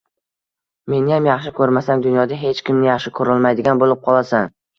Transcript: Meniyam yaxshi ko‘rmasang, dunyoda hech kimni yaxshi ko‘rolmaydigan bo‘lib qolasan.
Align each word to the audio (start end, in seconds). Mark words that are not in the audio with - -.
Meniyam 0.93 1.27
yaxshi 1.29 1.53
ko‘rmasang, 1.59 2.01
dunyoda 2.07 2.41
hech 2.45 2.63
kimni 2.71 2.89
yaxshi 2.89 3.15
ko‘rolmaydigan 3.21 3.85
bo‘lib 3.85 4.03
qolasan. 4.11 4.51